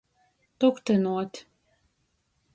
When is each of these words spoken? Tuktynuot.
Tuktynuot. 0.59 1.33